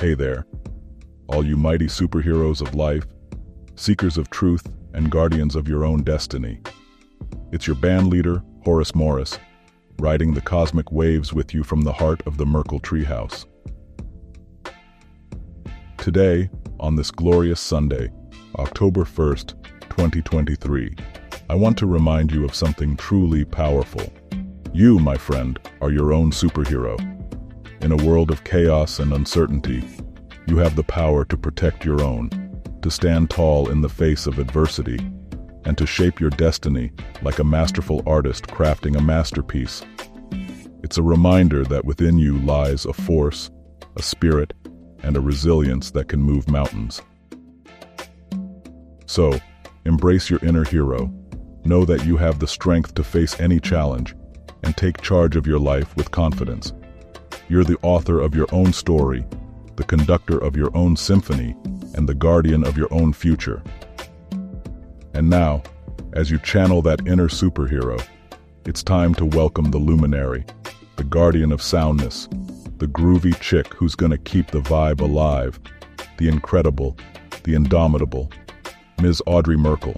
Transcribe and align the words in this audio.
Hey 0.00 0.14
there, 0.14 0.46
all 1.26 1.44
you 1.44 1.56
mighty 1.56 1.86
superheroes 1.86 2.60
of 2.60 2.76
life, 2.76 3.02
seekers 3.74 4.16
of 4.16 4.30
truth, 4.30 4.64
and 4.94 5.10
guardians 5.10 5.56
of 5.56 5.66
your 5.66 5.84
own 5.84 6.04
destiny. 6.04 6.60
It's 7.50 7.66
your 7.66 7.74
band 7.74 8.06
leader, 8.06 8.44
Horace 8.62 8.94
Morris, 8.94 9.40
riding 9.98 10.34
the 10.34 10.40
cosmic 10.40 10.92
waves 10.92 11.32
with 11.32 11.52
you 11.52 11.64
from 11.64 11.80
the 11.80 11.92
heart 11.92 12.24
of 12.28 12.36
the 12.36 12.46
Merkle 12.46 12.78
Treehouse. 12.78 13.44
Today, 15.96 16.48
on 16.78 16.94
this 16.94 17.10
glorious 17.10 17.58
Sunday, 17.58 18.12
October 18.54 19.02
1st, 19.04 19.60
2023, 19.90 20.94
I 21.50 21.54
want 21.56 21.76
to 21.78 21.86
remind 21.86 22.30
you 22.30 22.44
of 22.44 22.54
something 22.54 22.96
truly 22.96 23.44
powerful. 23.44 24.12
You, 24.72 25.00
my 25.00 25.16
friend, 25.16 25.58
are 25.80 25.90
your 25.90 26.12
own 26.12 26.30
superhero. 26.30 27.17
In 27.80 27.92
a 27.92 28.04
world 28.04 28.30
of 28.32 28.42
chaos 28.42 28.98
and 28.98 29.12
uncertainty, 29.12 29.84
you 30.48 30.56
have 30.58 30.74
the 30.74 30.82
power 30.82 31.24
to 31.24 31.36
protect 31.36 31.84
your 31.84 32.02
own, 32.02 32.28
to 32.82 32.90
stand 32.90 33.30
tall 33.30 33.70
in 33.70 33.80
the 33.80 33.88
face 33.88 34.26
of 34.26 34.40
adversity, 34.40 34.98
and 35.64 35.78
to 35.78 35.86
shape 35.86 36.18
your 36.18 36.30
destiny 36.30 36.90
like 37.22 37.38
a 37.38 37.44
masterful 37.44 38.02
artist 38.04 38.48
crafting 38.48 38.96
a 38.96 39.00
masterpiece. 39.00 39.82
It's 40.82 40.98
a 40.98 41.02
reminder 41.02 41.64
that 41.64 41.84
within 41.84 42.18
you 42.18 42.38
lies 42.38 42.84
a 42.84 42.92
force, 42.92 43.50
a 43.96 44.02
spirit, 44.02 44.54
and 45.04 45.16
a 45.16 45.20
resilience 45.20 45.92
that 45.92 46.08
can 46.08 46.20
move 46.20 46.50
mountains. 46.50 47.00
So, 49.06 49.38
embrace 49.84 50.28
your 50.28 50.44
inner 50.44 50.64
hero. 50.64 51.12
Know 51.64 51.84
that 51.84 52.04
you 52.04 52.16
have 52.16 52.40
the 52.40 52.48
strength 52.48 52.94
to 52.94 53.04
face 53.04 53.38
any 53.38 53.60
challenge 53.60 54.16
and 54.64 54.76
take 54.76 55.00
charge 55.00 55.36
of 55.36 55.46
your 55.46 55.60
life 55.60 55.94
with 55.96 56.10
confidence. 56.10 56.72
You're 57.50 57.64
the 57.64 57.78
author 57.80 58.20
of 58.20 58.34
your 58.34 58.46
own 58.52 58.74
story, 58.74 59.24
the 59.76 59.84
conductor 59.84 60.36
of 60.36 60.54
your 60.54 60.70
own 60.76 60.96
symphony, 60.96 61.56
and 61.94 62.06
the 62.06 62.14
guardian 62.14 62.62
of 62.62 62.76
your 62.76 62.92
own 62.92 63.14
future. 63.14 63.62
And 65.14 65.30
now, 65.30 65.62
as 66.12 66.30
you 66.30 66.38
channel 66.40 66.82
that 66.82 67.06
inner 67.06 67.28
superhero, 67.28 68.04
it's 68.66 68.82
time 68.82 69.14
to 69.14 69.24
welcome 69.24 69.70
the 69.70 69.78
luminary, 69.78 70.44
the 70.96 71.04
guardian 71.04 71.50
of 71.50 71.62
soundness, 71.62 72.28
the 72.76 72.86
groovy 72.86 73.38
chick 73.40 73.72
who's 73.72 73.94
gonna 73.94 74.18
keep 74.18 74.48
the 74.48 74.60
vibe 74.60 75.00
alive, 75.00 75.58
the 76.18 76.28
incredible, 76.28 76.98
the 77.44 77.54
indomitable, 77.54 78.30
Ms. 79.00 79.22
Audrey 79.24 79.56
Merkle. 79.56 79.96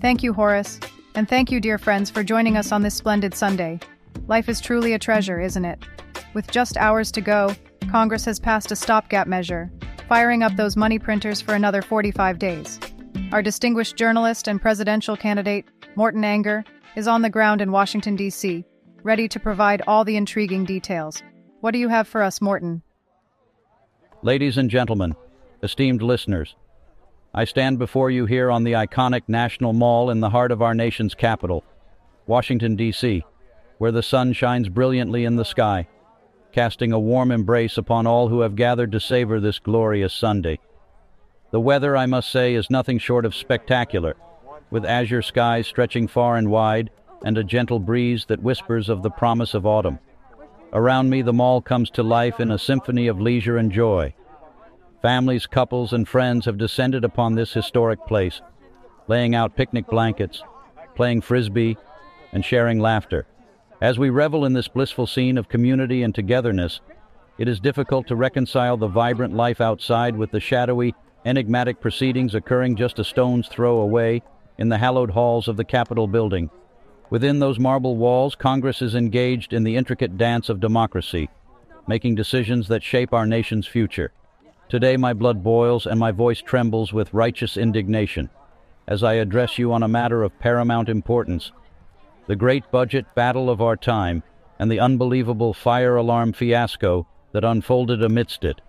Thank 0.00 0.24
you, 0.24 0.32
Horace. 0.32 0.80
And 1.14 1.28
thank 1.28 1.52
you, 1.52 1.60
dear 1.60 1.78
friends, 1.78 2.10
for 2.10 2.24
joining 2.24 2.56
us 2.56 2.72
on 2.72 2.82
this 2.82 2.96
splendid 2.96 3.36
Sunday. 3.36 3.78
Life 4.26 4.48
is 4.48 4.60
truly 4.60 4.94
a 4.94 4.98
treasure, 4.98 5.40
isn't 5.40 5.64
it? 5.64 5.78
With 6.38 6.52
just 6.52 6.76
hours 6.76 7.10
to 7.10 7.20
go, 7.20 7.52
Congress 7.90 8.24
has 8.26 8.38
passed 8.38 8.70
a 8.70 8.76
stopgap 8.76 9.26
measure, 9.26 9.72
firing 10.08 10.44
up 10.44 10.54
those 10.54 10.76
money 10.76 10.96
printers 10.96 11.40
for 11.40 11.54
another 11.54 11.82
45 11.82 12.38
days. 12.38 12.78
Our 13.32 13.42
distinguished 13.42 13.96
journalist 13.96 14.46
and 14.46 14.62
presidential 14.62 15.16
candidate, 15.16 15.64
Morton 15.96 16.22
Anger, 16.22 16.64
is 16.94 17.08
on 17.08 17.22
the 17.22 17.28
ground 17.28 17.60
in 17.60 17.72
Washington, 17.72 18.14
D.C., 18.14 18.64
ready 19.02 19.26
to 19.26 19.40
provide 19.40 19.82
all 19.88 20.04
the 20.04 20.16
intriguing 20.16 20.64
details. 20.64 21.24
What 21.60 21.72
do 21.72 21.80
you 21.80 21.88
have 21.88 22.06
for 22.06 22.22
us, 22.22 22.40
Morton? 22.40 22.82
Ladies 24.22 24.58
and 24.58 24.70
gentlemen, 24.70 25.16
esteemed 25.64 26.02
listeners, 26.02 26.54
I 27.34 27.46
stand 27.46 27.80
before 27.80 28.12
you 28.12 28.26
here 28.26 28.48
on 28.48 28.62
the 28.62 28.74
iconic 28.74 29.22
National 29.26 29.72
Mall 29.72 30.08
in 30.08 30.20
the 30.20 30.30
heart 30.30 30.52
of 30.52 30.62
our 30.62 30.76
nation's 30.76 31.16
capital, 31.16 31.64
Washington, 32.28 32.76
D.C., 32.76 33.24
where 33.78 33.90
the 33.90 34.04
sun 34.04 34.32
shines 34.32 34.68
brilliantly 34.68 35.24
in 35.24 35.34
the 35.34 35.44
sky, 35.44 35.88
casting 36.52 36.92
a 36.92 36.98
warm 36.98 37.30
embrace 37.30 37.78
upon 37.78 38.06
all 38.06 38.28
who 38.28 38.40
have 38.40 38.56
gathered 38.56 38.92
to 38.92 39.00
savor 39.00 39.40
this 39.40 39.58
glorious 39.58 40.12
Sunday. 40.12 40.58
The 41.50 41.60
weather, 41.60 41.96
I 41.96 42.06
must 42.06 42.30
say, 42.30 42.54
is 42.54 42.70
nothing 42.70 42.98
short 42.98 43.24
of 43.24 43.34
spectacular, 43.34 44.16
with 44.70 44.84
azure 44.84 45.22
skies 45.22 45.66
stretching 45.66 46.08
far 46.08 46.36
and 46.36 46.50
wide 46.50 46.90
and 47.24 47.36
a 47.38 47.44
gentle 47.44 47.78
breeze 47.78 48.26
that 48.26 48.42
whispers 48.42 48.88
of 48.88 49.02
the 49.02 49.10
promise 49.10 49.54
of 49.54 49.66
autumn. 49.66 49.98
Around 50.72 51.10
me, 51.10 51.22
the 51.22 51.32
mall 51.32 51.62
comes 51.62 51.90
to 51.90 52.02
life 52.02 52.40
in 52.40 52.50
a 52.50 52.58
symphony 52.58 53.06
of 53.06 53.20
leisure 53.20 53.56
and 53.56 53.72
joy. 53.72 54.14
Families, 55.00 55.46
couples, 55.46 55.92
and 55.92 56.06
friends 56.06 56.44
have 56.44 56.58
descended 56.58 57.04
upon 57.04 57.34
this 57.34 57.54
historic 57.54 58.04
place, 58.06 58.42
laying 59.06 59.34
out 59.34 59.56
picnic 59.56 59.86
blankets, 59.86 60.42
playing 60.94 61.22
frisbee, 61.22 61.76
and 62.32 62.44
sharing 62.44 62.78
laughter. 62.78 63.26
As 63.80 63.98
we 63.98 64.10
revel 64.10 64.44
in 64.44 64.54
this 64.54 64.66
blissful 64.66 65.06
scene 65.06 65.38
of 65.38 65.48
community 65.48 66.02
and 66.02 66.12
togetherness, 66.12 66.80
it 67.38 67.46
is 67.46 67.60
difficult 67.60 68.08
to 68.08 68.16
reconcile 68.16 68.76
the 68.76 68.88
vibrant 68.88 69.34
life 69.34 69.60
outside 69.60 70.16
with 70.16 70.32
the 70.32 70.40
shadowy, 70.40 70.96
enigmatic 71.24 71.80
proceedings 71.80 72.34
occurring 72.34 72.74
just 72.74 72.98
a 72.98 73.04
stone's 73.04 73.46
throw 73.46 73.78
away 73.78 74.22
in 74.58 74.68
the 74.68 74.78
hallowed 74.78 75.10
halls 75.10 75.46
of 75.46 75.56
the 75.56 75.64
Capitol 75.64 76.08
building. 76.08 76.50
Within 77.08 77.38
those 77.38 77.60
marble 77.60 77.96
walls, 77.96 78.34
Congress 78.34 78.82
is 78.82 78.96
engaged 78.96 79.52
in 79.52 79.62
the 79.62 79.76
intricate 79.76 80.18
dance 80.18 80.48
of 80.48 80.58
democracy, 80.58 81.28
making 81.86 82.16
decisions 82.16 82.66
that 82.68 82.82
shape 82.82 83.14
our 83.14 83.26
nation's 83.26 83.66
future. 83.66 84.12
Today, 84.68 84.96
my 84.96 85.12
blood 85.12 85.44
boils 85.44 85.86
and 85.86 86.00
my 86.00 86.10
voice 86.10 86.42
trembles 86.42 86.92
with 86.92 87.14
righteous 87.14 87.56
indignation 87.56 88.28
as 88.88 89.04
I 89.04 89.14
address 89.14 89.58
you 89.58 89.72
on 89.72 89.82
a 89.82 89.88
matter 89.88 90.22
of 90.22 90.38
paramount 90.40 90.88
importance 90.88 91.52
the 92.28 92.36
great 92.36 92.70
budget 92.70 93.06
battle 93.14 93.50
of 93.50 93.60
our 93.60 93.76
time 93.76 94.22
and 94.58 94.70
the 94.70 94.78
unbelievable 94.78 95.54
fire 95.54 95.96
alarm 95.96 96.32
fiasco 96.32 97.06
that 97.32 97.44
unfolded 97.44 98.02
amidst 98.02 98.44
it. 98.44 98.60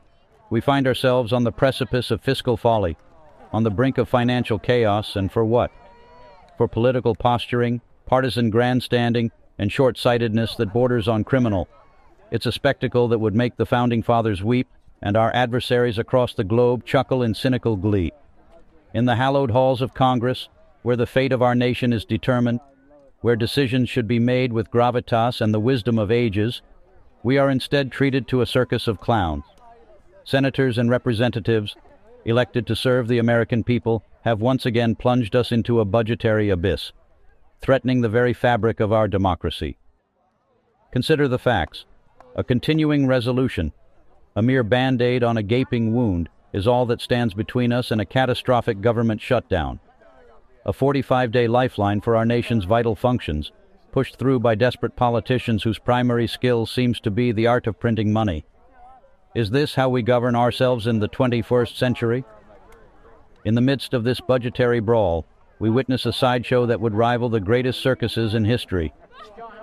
We 0.50 0.62
find 0.62 0.88
ourselves 0.88 1.34
on 1.34 1.44
the 1.44 1.52
precipice 1.52 2.10
of 2.10 2.22
fiscal 2.22 2.58
folly, 2.58 2.98
on 3.52 3.64
the 3.64 3.70
brink 3.70 3.98
of 3.98 4.08
financial 4.08 4.60
chaos, 4.60 5.16
and 5.16 5.32
for 5.32 5.44
what? 5.44 5.72
For 6.58 6.68
political 6.68 7.16
posturing, 7.16 7.82
partisan 8.06 8.50
grandstanding, 8.50 9.32
and 9.58 9.72
short 9.72 9.98
sightedness 9.98 10.56
that 10.56 10.74
borders 10.74 11.08
on 11.08 11.26
criminal. 11.26 11.68
It's 12.32 12.46
a 12.46 12.52
spectacle 12.52 13.10
that 13.10 13.20
would 13.20 13.36
make 13.36 13.58
the 13.58 13.66
Founding 13.66 14.04
Fathers 14.04 14.42
weep 14.42 14.68
and 15.02 15.18
our 15.18 15.34
adversaries 15.36 15.98
across 15.98 16.34
the 16.34 16.44
globe 16.44 16.86
chuckle 16.86 17.24
in 17.24 17.34
cynical 17.34 17.76
glee. 17.76 18.14
In 18.94 19.06
the 19.06 19.16
hallowed 19.16 19.52
halls 19.52 19.82
of 19.82 19.94
Congress, 19.94 20.48
where 20.82 20.96
the 20.96 21.06
fate 21.06 21.34
of 21.34 21.42
our 21.42 21.56
nation 21.56 21.92
is 21.92 22.06
determined, 22.06 22.62
where 23.22 23.36
decisions 23.36 23.90
should 23.90 24.08
be 24.08 24.20
made 24.20 24.54
with 24.54 24.72
gravitas 24.72 25.42
and 25.42 25.54
the 25.54 25.60
wisdom 25.60 26.00
of 26.00 26.12
ages, 26.12 26.62
we 27.24 27.38
are 27.38 27.50
instead 27.50 27.92
treated 27.92 28.28
to 28.28 28.42
a 28.42 28.46
circus 28.46 28.88
of 28.88 29.02
clowns. 29.02 29.44
Senators 30.24 30.78
and 30.78 30.90
representatives, 30.90 31.76
elected 32.26 32.66
to 32.68 32.76
serve 32.76 33.08
the 33.08 33.20
American 33.20 33.64
people, 33.64 34.04
have 34.22 34.42
once 34.42 34.66
again 34.66 34.96
plunged 34.96 35.36
us 35.36 35.52
into 35.52 35.80
a 35.80 35.86
budgetary 35.86 36.50
abyss 36.50 36.92
threatening 37.62 38.02
the 38.02 38.10
very 38.10 38.34
fabric 38.34 38.80
of 38.80 38.92
our 38.92 39.08
democracy. 39.08 39.78
Consider 40.92 41.28
the 41.28 41.40
facts. 41.40 41.86
A 42.36 42.44
continuing 42.44 43.08
resolution, 43.08 43.74
a 44.36 44.42
mere 44.42 44.64
band 44.64 45.02
aid 45.02 45.24
on 45.24 45.38
a 45.38 45.44
gaping 45.44 45.94
wound, 45.94 46.30
is 46.54 46.68
all 46.68 46.86
that 46.86 47.02
stands 47.02 47.34
between 47.34 47.72
us 47.72 47.92
and 47.92 48.00
a 48.00 48.06
catastrophic 48.06 48.82
government 48.82 49.22
shutdown. 49.22 49.80
A 50.70 50.74
45 50.74 51.32
day 51.32 51.48
lifeline 51.48 52.00
for 52.00 52.16
our 52.16 52.28
nation's 52.28 52.66
vital 52.66 52.96
functions, 52.96 53.52
pushed 53.92 54.18
through 54.18 54.40
by 54.42 54.54
desperate 54.54 54.96
politicians 54.96 55.64
whose 55.64 55.80
primary 55.80 56.28
skill 56.28 56.68
seems 56.68 57.00
to 57.00 57.10
be 57.10 57.32
the 57.32 57.48
art 57.48 57.66
of 57.66 57.80
printing 57.80 58.14
money. 58.14 58.46
Is 59.34 59.50
this 59.50 59.74
how 59.74 59.90
we 59.90 60.04
govern 60.04 60.36
ourselves 60.36 60.86
in 60.86 61.00
the 61.00 61.10
21st 61.10 61.76
century? 61.76 62.24
In 63.46 63.56
the 63.56 63.62
midst 63.62 63.96
of 63.96 64.04
this 64.04 64.22
budgetary 64.22 64.80
brawl, 64.80 65.26
we 65.58 65.72
witness 65.72 66.06
a 66.06 66.14
sideshow 66.14 66.68
that 66.68 66.80
would 66.80 66.94
rival 66.94 67.30
the 67.30 67.40
greatest 67.40 67.82
circuses 67.82 68.36
in 68.36 68.46
history. 68.46 68.94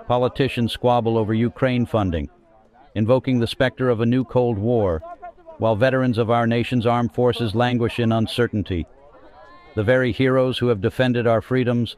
Politicians 0.09 0.73
squabble 0.73 1.17
over 1.17 1.33
Ukraine 1.33 1.85
funding, 1.85 2.29
invoking 2.95 3.39
the 3.39 3.47
specter 3.47 3.87
of 3.87 4.01
a 4.01 4.05
new 4.05 4.25
Cold 4.25 4.57
War, 4.57 5.01
while 5.57 5.77
veterans 5.77 6.17
of 6.17 6.29
our 6.29 6.45
nation's 6.45 6.85
armed 6.85 7.15
forces 7.15 7.55
languish 7.55 7.97
in 7.97 8.11
uncertainty. 8.11 8.85
The 9.77 9.83
very 9.83 10.11
heroes 10.11 10.57
who 10.57 10.69
have 10.69 10.81
defended 10.81 11.27
our 11.27 11.39
freedoms, 11.39 11.97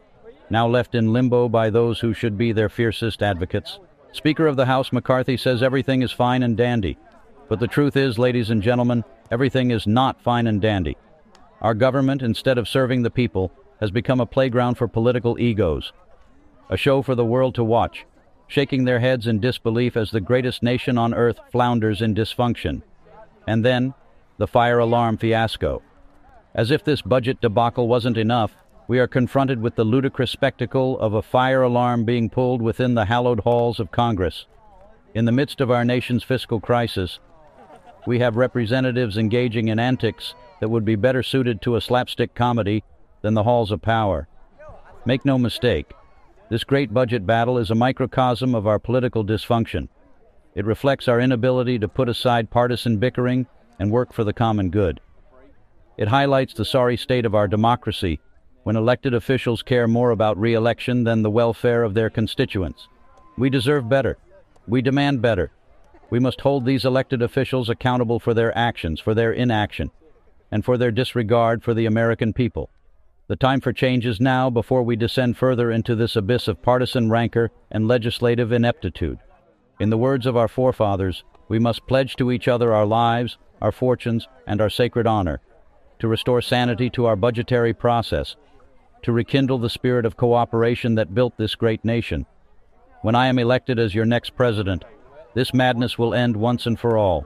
now 0.50 0.68
left 0.68 0.96
in 0.96 1.14
limbo 1.14 1.48
by 1.48 1.70
those 1.70 2.02
who 2.02 2.14
should 2.14 2.38
be 2.38 2.52
their 2.52 2.68
fiercest 2.68 3.24
advocates. 3.24 3.80
Speaker 4.12 4.48
of 4.48 4.58
the 4.58 4.66
House 4.66 4.92
McCarthy 4.92 5.38
says 5.38 5.64
everything 5.64 6.02
is 6.02 6.12
fine 6.12 6.44
and 6.44 6.58
dandy. 6.58 6.98
But 7.48 7.62
the 7.62 7.70
truth 7.70 7.96
is, 7.96 8.20
ladies 8.20 8.50
and 8.50 8.62
gentlemen, 8.62 9.06
everything 9.32 9.72
is 9.72 9.88
not 9.88 10.22
fine 10.22 10.46
and 10.46 10.62
dandy. 10.62 10.98
Our 11.62 11.74
government, 11.74 12.22
instead 12.22 12.58
of 12.58 12.68
serving 12.68 13.04
the 13.04 13.10
people, 13.10 13.50
has 13.80 13.92
become 13.92 14.20
a 14.20 14.26
playground 14.26 14.76
for 14.76 14.90
political 14.90 15.40
egos, 15.40 15.94
a 16.70 16.76
show 16.76 17.02
for 17.02 17.16
the 17.16 17.24
world 17.24 17.56
to 17.56 17.64
watch, 17.64 18.06
shaking 18.50 18.84
their 18.84 19.00
heads 19.00 19.26
in 19.26 19.40
disbelief 19.40 19.96
as 19.96 20.12
the 20.12 20.20
greatest 20.20 20.62
nation 20.62 20.98
on 20.98 21.14
earth 21.14 21.40
flounders 21.50 22.02
in 22.02 22.14
dysfunction. 22.14 22.82
And 23.48 23.64
then, 23.64 23.94
the 24.38 24.48
fire 24.48 24.80
alarm 24.80 25.16
fiasco. 25.16 25.82
As 26.56 26.72
if 26.72 26.84
this 26.84 27.02
budget 27.02 27.42
debacle 27.42 27.88
wasn't 27.88 28.18
enough, 28.18 28.56
we 28.88 29.00
are 29.00 29.08
confronted 29.08 29.62
with 29.62 29.76
the 29.76 29.84
ludicrous 29.84 30.32
spectacle 30.32 31.00
of 31.00 31.14
a 31.14 31.22
fire 31.22 31.62
alarm 31.62 32.06
being 32.06 32.30
pulled 32.30 32.62
within 32.62 32.96
the 32.96 33.06
hallowed 33.06 33.42
halls 33.42 33.80
of 33.80 33.92
Congress. 33.92 34.48
In 35.14 35.26
the 35.26 35.32
midst 35.32 35.62
of 35.62 35.70
our 35.70 35.86
nation's 35.86 36.24
fiscal 36.24 36.60
crisis, 36.60 37.20
We 38.08 38.20
have 38.20 38.38
representatives 38.38 39.18
engaging 39.18 39.68
in 39.68 39.78
antics 39.78 40.34
that 40.62 40.70
would 40.70 40.86
be 40.86 40.96
better 40.96 41.22
suited 41.22 41.62
to 41.62 41.76
a 41.76 41.82
slapstick 41.82 42.34
comedy 42.34 42.84
than 43.22 43.34
the 43.34 43.44
halls 43.44 43.72
of 43.72 43.82
power. 43.82 44.28
Make 45.06 45.26
no 45.26 45.38
mistake, 45.38 45.92
this 46.50 46.64
great 46.64 46.94
budget 46.94 47.26
battle 47.28 47.60
is 47.60 47.70
a 47.70 47.76
microcosm 47.76 48.56
of 48.56 48.66
our 48.66 48.80
political 48.80 49.24
dysfunction. 49.24 49.88
It 50.56 50.66
reflects 50.66 51.08
our 51.08 51.20
inability 51.20 51.78
to 51.80 51.88
put 51.88 52.10
aside 52.10 52.50
partisan 52.50 52.98
bickering 52.98 53.46
and 53.78 53.92
work 53.92 54.14
for 54.14 54.24
the 54.24 54.34
common 54.34 54.72
good. 54.72 55.00
It 56.00 56.08
highlights 56.08 56.54
the 56.54 56.64
sorry 56.64 56.96
state 56.96 57.26
of 57.26 57.36
our 57.36 57.50
democracy 57.50 58.22
when 58.64 58.78
elected 58.78 59.14
officials 59.14 59.62
care 59.62 59.86
more 59.86 60.12
about 60.12 60.40
re-election 60.40 61.04
than 61.04 61.24
the 61.24 61.30
welfare 61.30 61.84
of 61.84 61.94
their 61.94 62.10
constituents. 62.10 62.88
We 63.38 63.50
deserve 63.50 63.90
better. 63.90 64.18
We 64.66 64.82
demand 64.82 65.22
better. 65.22 65.52
We 66.10 66.22
must 66.22 66.40
hold 66.40 66.64
these 66.64 66.86
elected 66.86 67.22
officials 67.22 67.68
accountable 67.68 68.18
for 68.18 68.34
their 68.34 68.58
actions, 68.58 69.02
for 69.02 69.14
their 69.14 69.34
inaction, 69.34 69.92
and 70.50 70.64
for 70.64 70.78
their 70.78 70.90
disregard 70.90 71.66
for 71.66 71.74
the 71.74 71.86
American 71.86 72.32
people. 72.32 72.70
The 73.28 73.36
time 73.36 73.60
for 73.60 73.74
change 73.74 74.06
is 74.06 74.22
now 74.22 74.50
before 74.50 74.84
we 74.84 74.96
descend 74.96 75.36
further 75.36 75.70
into 75.70 75.96
this 75.96 76.16
abyss 76.16 76.48
of 76.48 76.62
partisan 76.62 77.10
rancor 77.10 77.52
and 77.72 77.90
legislative 77.90 78.54
ineptitude. 78.54 79.20
In 79.82 79.90
the 79.90 79.98
words 79.98 80.26
of 80.26 80.38
our 80.38 80.48
forefathers, 80.48 81.26
we 81.50 81.60
must 81.60 81.88
pledge 81.88 82.16
to 82.16 82.32
each 82.32 82.48
other 82.48 82.74
our 82.74 82.86
lives, 82.86 83.38
our 83.62 83.74
fortunes, 83.74 84.30
and 84.48 84.62
our 84.62 84.70
sacred 84.70 85.06
honor, 85.06 85.42
to 86.00 86.08
restore 86.08 86.42
sanity 86.42 86.90
to 86.92 87.06
our 87.06 87.16
budgetary 87.16 87.74
process, 87.74 88.36
to 89.04 89.12
rekindle 89.12 89.58
the 89.58 89.70
spirit 89.70 90.06
of 90.06 90.18
cooperation 90.18 90.96
that 90.96 91.14
built 91.14 91.38
this 91.38 91.56
great 91.56 91.84
nation. 91.86 92.26
When 93.02 93.16
I 93.16 93.28
am 93.28 93.40
elected 93.40 93.80
as 93.80 93.96
your 93.96 94.06
next 94.06 94.36
president, 94.36 94.84
this 95.34 95.54
madness 95.54 95.98
will 95.98 96.14
end 96.14 96.36
once 96.36 96.66
and 96.66 96.80
for 96.80 96.98
all. 96.98 97.26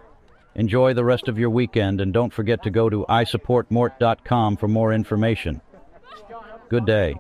Enjoy 0.56 0.94
the 0.94 1.06
rest 1.06 1.28
of 1.28 1.40
your 1.40 1.50
weekend 1.50 2.00
and 2.00 2.14
don't 2.14 2.34
forget 2.34 2.62
to 2.64 2.70
go 2.70 2.90
to 2.90 3.06
isupportmort.com 3.10 4.58
for 4.58 4.68
more 4.68 4.94
information. 4.94 5.62
Good 6.70 6.86
day. 6.86 7.16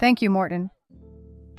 Thank 0.00 0.22
you, 0.22 0.30
Morton. 0.30 0.70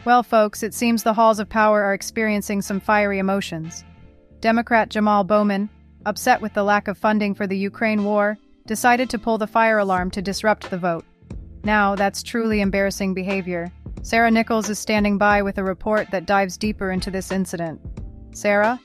Well, 0.04 0.24
folks, 0.24 0.62
it 0.62 0.74
seems 0.74 1.04
the 1.04 1.14
halls 1.14 1.40
of 1.40 1.50
power 1.50 1.84
are 1.84 1.94
experiencing 1.94 2.62
some 2.62 2.80
fiery 2.80 3.20
emotions. 3.20 3.84
Democrat 4.40 4.90
Jamal 4.90 5.24
Bowman, 5.24 5.70
upset 6.06 6.42
with 6.42 6.54
the 6.54 6.64
lack 6.64 6.88
of 6.88 6.98
funding 6.98 7.34
for 7.34 7.48
the 7.48 7.58
Ukraine 7.58 8.04
war, 8.04 8.38
decided 8.68 9.10
to 9.10 9.20
pull 9.20 9.38
the 9.38 9.48
fire 9.48 9.78
alarm 9.78 10.12
to 10.12 10.22
disrupt 10.22 10.70
the 10.70 10.78
vote. 10.78 11.06
Now, 11.64 11.96
that's 11.96 12.24
truly 12.24 12.62
embarrassing 12.62 13.14
behavior. 13.14 13.72
Sarah 14.04 14.30
Nichols 14.30 14.70
is 14.70 14.78
standing 14.78 15.18
by 15.18 15.42
with 15.42 15.58
a 15.58 15.64
report 15.64 16.12
that 16.12 16.28
dives 16.28 16.58
deeper 16.58 16.92
into 16.92 17.10
this 17.10 17.32
incident. 17.32 17.82
Sarah? 18.34 18.80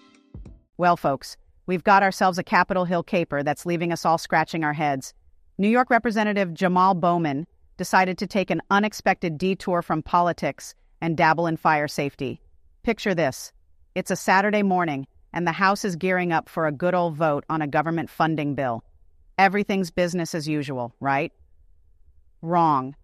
Well, 0.78 0.96
folks, 0.96 1.36
we've 1.66 1.84
got 1.84 2.02
ourselves 2.02 2.38
a 2.38 2.42
Capitol 2.42 2.86
Hill 2.86 3.02
caper 3.02 3.42
that's 3.42 3.66
leaving 3.66 3.92
us 3.92 4.06
all 4.06 4.16
scratching 4.16 4.64
our 4.64 4.72
heads. 4.72 5.12
New 5.58 5.68
York 5.68 5.90
Representative 5.90 6.54
Jamal 6.54 6.94
Bowman 6.94 7.46
decided 7.76 8.16
to 8.18 8.26
take 8.26 8.50
an 8.50 8.62
unexpected 8.70 9.36
detour 9.36 9.82
from 9.82 10.02
politics 10.02 10.74
and 11.02 11.16
dabble 11.16 11.46
in 11.46 11.58
fire 11.58 11.88
safety. 11.88 12.40
Picture 12.82 13.14
this 13.14 13.52
it's 13.94 14.10
a 14.10 14.16
Saturday 14.16 14.62
morning, 14.62 15.06
and 15.32 15.46
the 15.46 15.52
House 15.52 15.84
is 15.84 15.96
gearing 15.96 16.32
up 16.32 16.48
for 16.48 16.66
a 16.66 16.72
good 16.72 16.94
old 16.94 17.16
vote 17.16 17.44
on 17.48 17.62
a 17.62 17.66
government 17.66 18.10
funding 18.10 18.54
bill. 18.54 18.84
Everything's 19.38 19.90
business 19.90 20.34
as 20.34 20.48
usual, 20.48 20.94
right? 21.00 21.32
Wrong. 22.42 22.94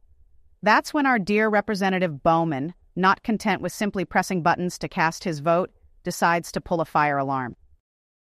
That's 0.62 0.92
when 0.92 1.06
our 1.06 1.18
dear 1.18 1.48
Representative 1.48 2.22
Bowman, 2.22 2.74
not 2.94 3.22
content 3.22 3.62
with 3.62 3.72
simply 3.72 4.04
pressing 4.04 4.42
buttons 4.42 4.78
to 4.78 4.88
cast 4.88 5.24
his 5.24 5.40
vote, 5.40 5.70
decides 6.02 6.50
to 6.52 6.60
pull 6.60 6.80
a 6.80 6.84
fire 6.84 7.18
alarm. 7.18 7.56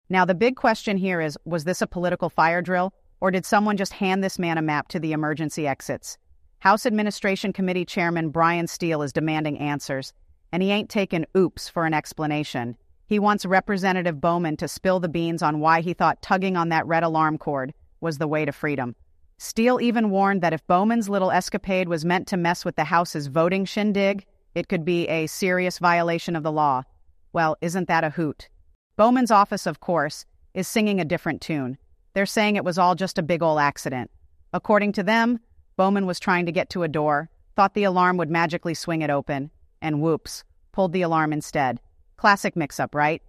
Now, 0.08 0.24
the 0.24 0.34
big 0.34 0.56
question 0.56 0.96
here 0.96 1.20
is 1.20 1.38
was 1.44 1.64
this 1.64 1.82
a 1.82 1.86
political 1.86 2.28
fire 2.28 2.62
drill? 2.62 2.92
Or 3.20 3.30
did 3.30 3.46
someone 3.46 3.76
just 3.76 3.92
hand 3.92 4.24
this 4.24 4.36
man 4.36 4.58
a 4.58 4.62
map 4.62 4.88
to 4.88 4.98
the 4.98 5.12
emergency 5.12 5.66
exits? 5.66 6.18
House 6.58 6.84
Administration 6.84 7.52
Committee 7.52 7.84
Chairman 7.84 8.30
Brian 8.30 8.66
Steele 8.66 9.02
is 9.02 9.12
demanding 9.12 9.58
answers, 9.58 10.12
and 10.50 10.60
he 10.60 10.70
ain't 10.70 10.90
taken 10.90 11.24
oops 11.36 11.68
for 11.68 11.86
an 11.86 11.94
explanation. 11.94 12.76
He 13.12 13.18
wants 13.18 13.44
Representative 13.44 14.22
Bowman 14.22 14.56
to 14.56 14.66
spill 14.66 14.98
the 14.98 15.06
beans 15.06 15.42
on 15.42 15.60
why 15.60 15.82
he 15.82 15.92
thought 15.92 16.22
tugging 16.22 16.56
on 16.56 16.70
that 16.70 16.86
red 16.86 17.02
alarm 17.02 17.36
cord 17.36 17.74
was 18.00 18.16
the 18.16 18.26
way 18.26 18.46
to 18.46 18.52
freedom. 18.52 18.96
Steele 19.36 19.82
even 19.82 20.08
warned 20.08 20.40
that 20.40 20.54
if 20.54 20.66
Bowman's 20.66 21.10
little 21.10 21.30
escapade 21.30 21.90
was 21.90 22.06
meant 22.06 22.26
to 22.28 22.38
mess 22.38 22.64
with 22.64 22.76
the 22.76 22.84
House's 22.84 23.26
voting 23.26 23.66
shindig, 23.66 24.24
it 24.54 24.66
could 24.66 24.82
be 24.82 25.06
a 25.08 25.26
serious 25.26 25.78
violation 25.78 26.34
of 26.34 26.42
the 26.42 26.50
law. 26.50 26.84
Well, 27.34 27.58
isn't 27.60 27.86
that 27.88 28.02
a 28.02 28.08
hoot? 28.08 28.48
Bowman's 28.96 29.30
office, 29.30 29.66
of 29.66 29.78
course, 29.78 30.24
is 30.54 30.66
singing 30.66 30.98
a 30.98 31.04
different 31.04 31.42
tune. 31.42 31.76
They're 32.14 32.24
saying 32.24 32.56
it 32.56 32.64
was 32.64 32.78
all 32.78 32.94
just 32.94 33.18
a 33.18 33.22
big 33.22 33.42
ol' 33.42 33.58
accident. 33.58 34.10
According 34.54 34.92
to 34.92 35.02
them, 35.02 35.38
Bowman 35.76 36.06
was 36.06 36.18
trying 36.18 36.46
to 36.46 36.52
get 36.52 36.70
to 36.70 36.82
a 36.82 36.88
door, 36.88 37.28
thought 37.56 37.74
the 37.74 37.84
alarm 37.84 38.16
would 38.16 38.30
magically 38.30 38.72
swing 38.72 39.02
it 39.02 39.10
open, 39.10 39.50
and 39.82 40.00
whoops, 40.00 40.44
pulled 40.72 40.94
the 40.94 41.02
alarm 41.02 41.34
instead. 41.34 41.78
Classic 42.22 42.54
mix 42.54 42.78
up, 42.78 42.94
right? 42.94 43.20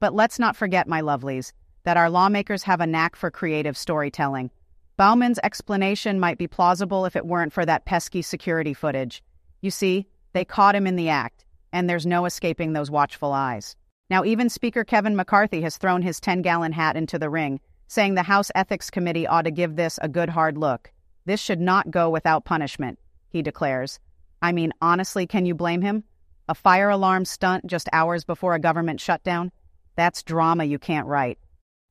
But 0.00 0.14
let's 0.14 0.38
not 0.38 0.56
forget, 0.56 0.88
my 0.88 1.02
lovelies, 1.02 1.52
that 1.84 1.98
our 1.98 2.08
lawmakers 2.08 2.62
have 2.62 2.80
a 2.80 2.86
knack 2.86 3.14
for 3.14 3.30
creative 3.30 3.76
storytelling. 3.76 4.50
Bowman's 4.96 5.38
explanation 5.42 6.18
might 6.18 6.38
be 6.38 6.46
plausible 6.46 7.04
if 7.04 7.14
it 7.14 7.26
weren't 7.26 7.52
for 7.52 7.66
that 7.66 7.84
pesky 7.84 8.22
security 8.22 8.72
footage. 8.72 9.22
You 9.60 9.70
see, 9.70 10.06
they 10.32 10.46
caught 10.46 10.74
him 10.74 10.86
in 10.86 10.96
the 10.96 11.10
act, 11.10 11.44
and 11.74 11.90
there's 11.90 12.06
no 12.06 12.24
escaping 12.24 12.72
those 12.72 12.90
watchful 12.90 13.34
eyes. 13.34 13.76
Now, 14.08 14.24
even 14.24 14.48
Speaker 14.48 14.82
Kevin 14.82 15.14
McCarthy 15.14 15.60
has 15.60 15.76
thrown 15.76 16.00
his 16.00 16.18
10 16.18 16.40
gallon 16.40 16.72
hat 16.72 16.96
into 16.96 17.18
the 17.18 17.28
ring 17.28 17.60
saying 17.86 18.14
the 18.14 18.22
House 18.22 18.50
Ethics 18.54 18.88
Committee 18.88 19.26
ought 19.26 19.42
to 19.42 19.50
give 19.50 19.76
this 19.76 19.98
a 20.00 20.08
good 20.08 20.30
hard 20.30 20.56
look. 20.56 20.90
This 21.26 21.38
should 21.38 21.60
not 21.60 21.90
go 21.90 22.08
without 22.08 22.46
punishment, 22.46 22.98
he 23.28 23.42
declares. 23.42 24.00
I 24.40 24.52
mean, 24.52 24.72
honestly, 24.80 25.26
can 25.26 25.44
you 25.44 25.54
blame 25.54 25.82
him? 25.82 26.04
A 26.48 26.54
fire 26.54 26.90
alarm 26.90 27.24
stunt 27.24 27.66
just 27.66 27.88
hours 27.92 28.24
before 28.24 28.54
a 28.54 28.60
government 28.60 29.00
shutdown? 29.00 29.52
That's 29.96 30.22
drama 30.22 30.64
you 30.64 30.78
can't 30.78 31.06
write. 31.06 31.38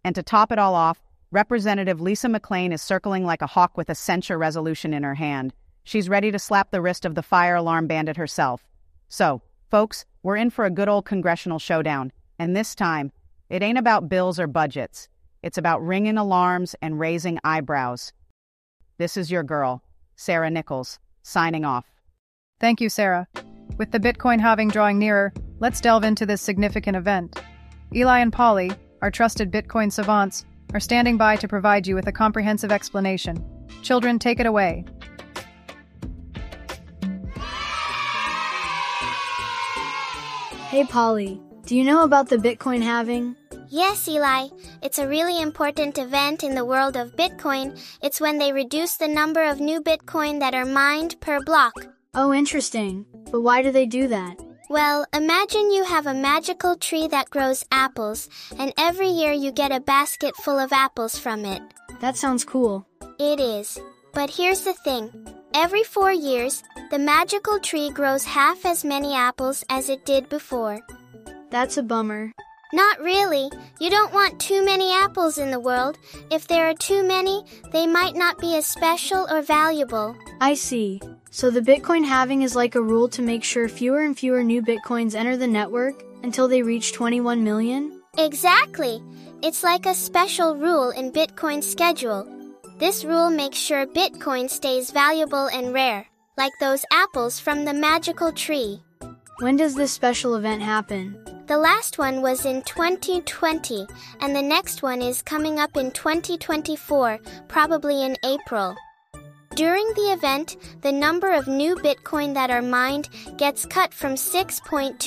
And 0.03 0.13
to 0.15 0.23
top 0.23 0.51
it 0.51 0.59
all 0.59 0.75
off, 0.75 1.01
Representative 1.31 2.01
Lisa 2.01 2.27
McClain 2.27 2.73
is 2.73 2.81
circling 2.81 3.25
like 3.25 3.41
a 3.41 3.47
hawk 3.47 3.77
with 3.77 3.89
a 3.89 3.95
censure 3.95 4.37
resolution 4.37 4.93
in 4.93 5.03
her 5.03 5.15
hand. 5.15 5.53
She's 5.83 6.09
ready 6.09 6.31
to 6.31 6.39
slap 6.39 6.71
the 6.71 6.81
wrist 6.81 7.05
of 7.05 7.15
the 7.15 7.23
fire 7.23 7.55
alarm 7.55 7.87
bandit 7.87 8.17
herself. 8.17 8.65
So, 9.07 9.41
folks, 9.69 10.05
we're 10.23 10.35
in 10.35 10.49
for 10.49 10.65
a 10.65 10.69
good 10.69 10.89
old 10.89 11.05
congressional 11.05 11.59
showdown. 11.59 12.11
And 12.37 12.55
this 12.55 12.75
time, 12.75 13.11
it 13.49 13.63
ain't 13.63 13.77
about 13.77 14.09
bills 14.09 14.39
or 14.39 14.47
budgets. 14.47 15.07
It's 15.43 15.57
about 15.57 15.85
ringing 15.85 16.17
alarms 16.17 16.75
and 16.81 16.99
raising 16.99 17.39
eyebrows. 17.43 18.11
This 18.97 19.15
is 19.15 19.31
your 19.31 19.43
girl, 19.43 19.81
Sarah 20.15 20.51
Nichols, 20.51 20.99
signing 21.23 21.65
off. 21.65 21.85
Thank 22.59 22.81
you, 22.81 22.89
Sarah. 22.89 23.27
With 23.81 23.89
the 23.89 23.99
Bitcoin 23.99 24.39
halving 24.39 24.67
drawing 24.67 24.99
nearer, 24.99 25.33
let's 25.59 25.81
delve 25.81 26.03
into 26.03 26.27
this 26.27 26.39
significant 26.39 26.95
event. 26.95 27.41
Eli 27.95 28.19
and 28.19 28.31
Polly, 28.31 28.71
our 29.01 29.09
trusted 29.09 29.51
Bitcoin 29.51 29.91
savants, 29.91 30.45
are 30.75 30.79
standing 30.79 31.17
by 31.17 31.35
to 31.37 31.47
provide 31.47 31.87
you 31.87 31.95
with 31.95 32.05
a 32.05 32.11
comprehensive 32.11 32.71
explanation. 32.71 33.43
Children, 33.81 34.19
take 34.19 34.39
it 34.39 34.45
away. 34.45 34.85
Hey, 40.69 40.83
Polly, 40.83 41.41
do 41.65 41.75
you 41.75 41.83
know 41.83 42.03
about 42.03 42.29
the 42.29 42.37
Bitcoin 42.37 42.83
halving? 42.83 43.35
Yes, 43.69 44.07
Eli. 44.07 44.49
It's 44.83 44.99
a 44.99 45.07
really 45.07 45.41
important 45.41 45.97
event 45.97 46.43
in 46.43 46.53
the 46.53 46.65
world 46.65 46.95
of 46.95 47.15
Bitcoin. 47.15 47.81
It's 48.03 48.21
when 48.21 48.37
they 48.37 48.53
reduce 48.53 48.97
the 48.97 49.07
number 49.07 49.43
of 49.43 49.59
new 49.59 49.81
Bitcoin 49.81 50.39
that 50.39 50.53
are 50.53 50.65
mined 50.65 51.19
per 51.19 51.39
block. 51.43 51.73
Oh, 52.13 52.31
interesting. 52.31 53.05
But 53.29 53.41
why 53.41 53.61
do 53.61 53.71
they 53.71 53.85
do 53.85 54.07
that? 54.07 54.39
Well, 54.69 55.05
imagine 55.13 55.69
you 55.69 55.83
have 55.83 56.07
a 56.07 56.13
magical 56.13 56.77
tree 56.77 57.07
that 57.09 57.29
grows 57.29 57.65
apples, 57.71 58.29
and 58.57 58.71
every 58.77 59.09
year 59.09 59.33
you 59.33 59.51
get 59.51 59.73
a 59.73 59.81
basket 59.81 60.33
full 60.37 60.57
of 60.57 60.71
apples 60.71 61.17
from 61.17 61.43
it. 61.43 61.61
That 61.99 62.15
sounds 62.15 62.45
cool. 62.45 62.87
It 63.19 63.41
is. 63.41 63.77
But 64.13 64.29
here's 64.29 64.61
the 64.61 64.73
thing 64.73 65.11
every 65.53 65.83
four 65.83 66.13
years, 66.13 66.63
the 66.89 66.99
magical 66.99 67.59
tree 67.59 67.89
grows 67.89 68.23
half 68.23 68.65
as 68.65 68.85
many 68.85 69.13
apples 69.13 69.63
as 69.69 69.89
it 69.89 70.05
did 70.05 70.29
before. 70.29 70.79
That's 71.49 71.75
a 71.75 71.83
bummer. 71.83 72.31
Not 72.73 72.99
really. 72.99 73.49
You 73.79 73.89
don't 73.89 74.13
want 74.13 74.39
too 74.39 74.63
many 74.63 74.93
apples 74.93 75.37
in 75.37 75.51
the 75.51 75.59
world. 75.59 75.97
If 76.29 76.47
there 76.47 76.69
are 76.69 76.73
too 76.73 77.03
many, 77.03 77.43
they 77.71 77.85
might 77.85 78.15
not 78.15 78.37
be 78.39 78.55
as 78.55 78.65
special 78.65 79.27
or 79.29 79.41
valuable. 79.41 80.15
I 80.39 80.53
see. 80.53 81.01
So 81.31 81.49
the 81.49 81.61
Bitcoin 81.61 82.05
halving 82.05 82.41
is 82.43 82.55
like 82.55 82.75
a 82.75 82.81
rule 82.81 83.09
to 83.09 83.21
make 83.21 83.43
sure 83.43 83.67
fewer 83.67 84.01
and 84.01 84.17
fewer 84.17 84.43
new 84.43 84.61
Bitcoins 84.61 85.15
enter 85.15 85.35
the 85.35 85.47
network 85.47 86.03
until 86.23 86.47
they 86.47 86.61
reach 86.61 86.93
21 86.93 87.43
million? 87.43 88.01
Exactly. 88.17 89.01
It's 89.41 89.63
like 89.63 89.85
a 89.85 89.93
special 89.93 90.55
rule 90.55 90.91
in 90.91 91.11
Bitcoin's 91.11 91.69
schedule. 91.69 92.27
This 92.79 93.05
rule 93.05 93.29
makes 93.29 93.57
sure 93.57 93.85
Bitcoin 93.85 94.49
stays 94.49 94.91
valuable 94.91 95.47
and 95.47 95.73
rare, 95.73 96.05
like 96.37 96.51
those 96.59 96.85
apples 96.91 97.39
from 97.39 97.63
the 97.65 97.73
magical 97.73 98.31
tree. 98.31 98.81
When 99.39 99.55
does 99.55 99.75
this 99.75 99.91
special 99.91 100.35
event 100.35 100.61
happen? 100.61 101.17
The 101.47 101.57
last 101.57 101.97
one 101.97 102.21
was 102.21 102.45
in 102.45 102.61
2020, 102.61 103.87
and 104.21 104.35
the 104.35 104.41
next 104.41 104.81
one 104.81 105.01
is 105.01 105.21
coming 105.21 105.59
up 105.59 105.75
in 105.75 105.91
2024, 105.91 107.19
probably 107.47 108.03
in 108.03 108.15
April. 108.23 108.75
During 109.55 109.85
the 109.95 110.13
event, 110.13 110.55
the 110.81 110.91
number 110.91 111.31
of 111.31 111.47
new 111.47 111.75
Bitcoin 111.75 112.33
that 112.35 112.49
are 112.49 112.61
mined 112.61 113.09
gets 113.37 113.65
cut 113.65 113.93
from 113.93 114.13
6.25 114.13 114.97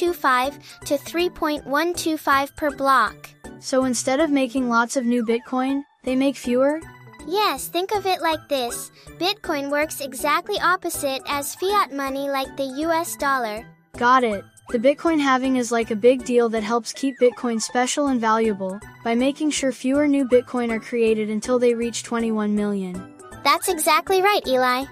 to 0.85 0.99
3.125 0.99 2.57
per 2.57 2.71
block. 2.71 3.31
So 3.61 3.85
instead 3.85 4.21
of 4.21 4.31
making 4.31 4.69
lots 4.69 4.97
of 4.97 5.07
new 5.07 5.25
Bitcoin, 5.25 5.83
they 6.05 6.15
make 6.15 6.37
fewer? 6.37 6.81
Yes, 7.27 7.69
think 7.69 7.95
of 7.95 8.05
it 8.05 8.21
like 8.21 8.49
this 8.51 8.91
Bitcoin 9.19 9.71
works 9.71 10.03
exactly 10.03 10.59
opposite 10.61 11.23
as 11.27 11.55
fiat 11.55 11.91
money 11.91 12.29
like 12.29 12.55
the 12.59 12.85
US 12.85 13.17
dollar. 13.17 13.65
Got 13.97 14.25
it. 14.25 14.45
The 14.71 14.79
Bitcoin 14.79 15.21
halving 15.21 15.57
is 15.57 15.71
like 15.71 15.91
a 15.91 15.97
big 15.97 16.25
deal 16.25 16.49
that 16.49 16.63
helps 16.63 16.93
keep 16.93 17.19
Bitcoin 17.21 17.61
special 17.61 18.07
and 18.07 18.21
valuable 18.21 18.81
by 19.05 19.15
making 19.15 19.51
sure 19.51 19.73
fewer 19.73 20.09
new 20.09 20.27
Bitcoin 20.27 20.71
are 20.71 20.81
created 20.81 21.29
until 21.29 21.59
they 21.59 21.75
reach 21.75 22.03
21 22.03 22.55
million. 22.55 23.15
That's 23.45 23.69
exactly 23.69 24.23
right, 24.23 24.41
Eli. 24.47 24.85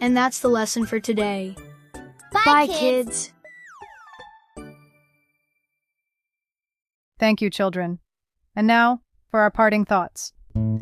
And 0.00 0.16
that's 0.16 0.40
the 0.40 0.48
lesson 0.48 0.84
for 0.84 0.98
today. 0.98 1.54
Bye, 2.32 2.42
Bye 2.44 2.66
kids. 2.66 3.32
kids. 4.56 4.64
Thank 7.20 7.40
you, 7.40 7.50
children. 7.50 8.00
And 8.56 8.66
now, 8.66 9.00
for 9.30 9.40
our 9.40 9.50
parting 9.50 9.84
thoughts. 9.84 10.32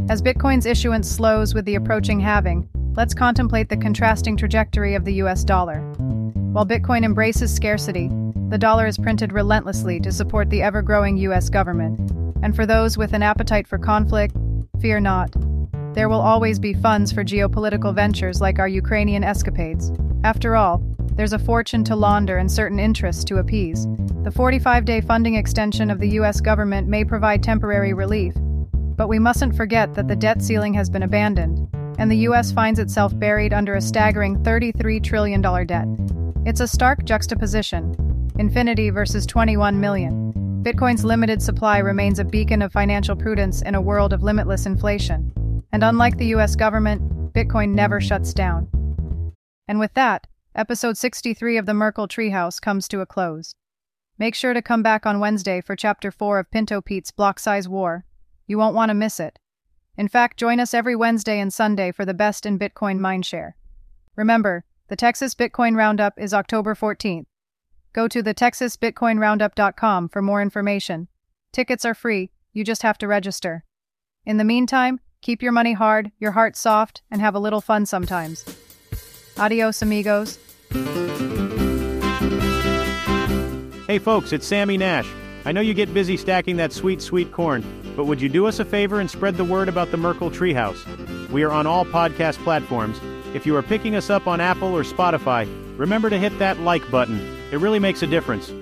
As 0.09 0.23
Bitcoin's 0.23 0.67
issuance 0.67 1.09
slows 1.09 1.55
with 1.55 1.67
the 1.67 1.75
approaching 1.75 2.19
halving, 2.19 2.69
let's 2.97 3.15
contemplate 3.15 3.69
the 3.69 3.77
contrasting 3.77 4.39
trajectory 4.39 4.95
of 4.95 5.05
the 5.05 5.15
US 5.15 5.45
dollar. 5.45 5.85
While 6.53 6.67
Bitcoin 6.67 7.03
embraces 7.03 7.51
scarcity, 7.51 8.11
the 8.51 8.59
dollar 8.59 8.87
is 8.87 8.99
printed 8.99 9.33
relentlessly 9.33 9.99
to 10.01 10.13
support 10.13 10.51
the 10.51 10.61
ever 10.61 10.83
growing 10.83 11.17
US 11.17 11.49
government. 11.49 11.99
And 12.43 12.55
for 12.55 12.67
those 12.67 12.99
with 12.99 13.15
an 13.15 13.23
appetite 13.23 13.67
for 13.67 13.79
conflict, 13.79 14.37
fear 14.79 15.01
not. 15.01 15.35
There 15.95 16.11
will 16.11 16.21
always 16.21 16.59
be 16.59 16.75
funds 16.75 17.11
for 17.11 17.25
geopolitical 17.25 17.95
ventures 17.95 18.43
like 18.43 18.59
our 18.59 18.69
Ukrainian 18.69 19.25
escapades. 19.25 19.93
After 20.25 20.55
all, 20.55 20.83
there's 21.15 21.33
a 21.33 21.39
fortune 21.39 21.85
to 21.85 21.97
launder 21.97 22.37
and 22.37 22.53
certain 22.53 22.79
interests 22.79 23.25
to 23.25 23.39
appease. 23.39 23.87
The 24.23 24.31
45 24.31 24.85
day 24.85 25.01
funding 25.01 25.37
extension 25.37 25.91
of 25.91 26.01
the 26.01 26.11
US 26.21 26.43
government 26.43 26.87
may 26.87 27.03
provide 27.03 27.43
temporary 27.43 27.95
relief, 27.95 28.35
but 28.95 29.09
we 29.09 29.19
mustn't 29.19 29.57
forget 29.57 29.95
that 29.95 30.07
the 30.07 30.17
debt 30.17 30.43
ceiling 30.43 30.75
has 30.75 30.91
been 30.91 31.03
abandoned, 31.03 31.67
and 31.99 32.11
the 32.11 32.29
US 32.29 32.53
finds 32.53 32.79
itself 32.79 33.19
buried 33.19 33.55
under 33.55 33.77
a 33.77 33.81
staggering 33.81 34.37
$33 34.43 35.03
trillion 35.03 35.41
debt. 35.41 35.89
It's 36.45 36.59
a 36.59 36.67
stark 36.67 37.05
juxtaposition 37.05 37.95
infinity 38.37 38.91
versus 38.91 39.27
21 39.27 39.79
million. 39.79 40.33
Bitcoin's 40.65 41.05
limited 41.05 41.41
supply 41.41 41.79
remains 41.79 42.19
a 42.19 42.25
beacon 42.25 42.63
of 42.63 42.73
financial 42.73 43.15
prudence 43.15 43.63
in 43.63 43.77
a 43.77 43.81
world 43.81 44.13
of 44.13 44.25
limitless 44.25 44.67
inflation. 44.67 45.63
And 45.71 45.85
unlike 45.85 46.17
the 46.17 46.35
US 46.35 46.57
government, 46.57 47.33
Bitcoin 47.33 47.75
never 47.75 48.01
shuts 48.01 48.35
down. 48.35 48.69
And 49.69 49.79
with 49.79 49.95
that, 49.95 50.27
episode 50.57 50.97
63 50.97 51.59
of 51.59 51.67
the 51.67 51.75
Merkle 51.75 52.09
Treehouse 52.09 52.61
comes 52.61 52.89
to 52.89 53.03
a 53.03 53.07
close. 53.07 53.55
Make 54.19 54.35
sure 54.35 54.53
to 54.53 54.61
come 54.61 54.83
back 54.83 55.07
on 55.07 55.21
Wednesday 55.21 55.61
for 55.61 55.77
chapter 55.77 56.11
4 56.11 56.41
of 56.41 56.51
Pinto 56.51 56.81
Pete's 56.81 57.13
Block 57.13 57.39
Size 57.39 57.69
War. 57.69 58.05
You 58.49 58.59
won't 58.59 58.75
want 58.75 58.91
to 58.91 58.95
miss 58.95 59.21
it. 59.21 59.39
In 59.97 60.09
fact, 60.09 60.39
join 60.39 60.59
us 60.59 60.75
every 60.75 60.97
Wednesday 60.97 61.39
and 61.39 61.53
Sunday 61.53 61.93
for 61.93 62.05
the 62.05 62.15
best 62.15 62.45
in 62.45 62.59
Bitcoin 62.59 62.99
mindshare. 62.99 63.53
Remember, 64.17 64.65
the 64.93 64.97
Texas 64.97 65.35
Bitcoin 65.35 65.75
Roundup 65.75 66.13
is 66.19 66.35
October 66.35 66.75
14th. 66.75 67.25
Go 67.95 68.09
to 68.09 68.23
the 68.23 68.35
texasbitcoinroundup.com 68.35 70.11
for 70.11 70.21
more 70.21 70.43
information. 70.43 71.09
Tickets 71.51 71.87
are 71.87 71.95
free, 71.95 72.31
you 72.53 72.63
just 72.63 72.83
have 72.83 72.99
to 72.99 73.09
register. 73.09 73.65
In 74.27 74.37
the 74.37 74.45
meantime, 74.45 75.01
keep 75.23 75.41
your 75.41 75.51
money 75.51 75.73
hard, 75.73 76.13
your 76.19 76.33
heart 76.33 76.59
soft, 76.59 77.01
and 77.11 77.23
have 77.23 77.35
a 77.35 77.39
little 77.39 77.63
fun 77.63 77.87
sometimes. 77.87 78.45
Adios, 79.39 79.81
amigos. 79.81 80.39
Hey 83.87 83.99
folks, 83.99 84.35
it's 84.35 84.47
Sammy 84.47 84.77
Nash. 84.77 85.09
I 85.47 85.53
know 85.53 85.63
you 85.63 85.73
get 85.73 85.95
busy 85.95 86.19
stacking 86.19 86.59
that 86.59 86.71
sweet, 86.71 87.01
sweet 87.01 87.33
corn, 87.33 87.65
but 87.97 88.05
would 88.05 88.21
you 88.21 88.29
do 88.29 88.45
us 88.45 88.59
a 88.59 88.65
favor 88.67 89.01
and 89.01 89.11
spread 89.11 89.39
the 89.39 89.45
word 89.45 89.71
about 89.71 89.91
the 89.91 89.97
Merkle 89.97 90.31
Treehouse? 90.31 91.31
We 91.31 91.45
are 91.45 91.51
on 91.51 91.67
all 91.67 91.87
podcast 91.87 92.37
platforms. 92.45 93.01
If 93.35 93.47
you 93.47 93.57
are 93.57 93.63
picking 93.63 93.97
us 93.97 94.11
up 94.11 94.27
on 94.27 94.41
Apple 94.41 94.77
or 94.77 94.83
Spotify, 94.83 95.49
remember 95.79 96.11
to 96.11 96.19
hit 96.19 96.39
that 96.39 96.61
like 96.61 96.89
button. 96.91 97.19
It 97.51 97.57
really 97.57 97.79
makes 97.79 98.03
a 98.03 98.07
difference. 98.07 98.53